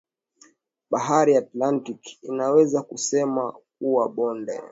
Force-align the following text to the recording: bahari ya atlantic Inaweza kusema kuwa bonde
bahari 0.91 1.33
ya 1.33 1.39
atlantic 1.39 1.99
Inaweza 2.23 2.81
kusema 2.83 3.53
kuwa 3.79 4.09
bonde 4.09 4.59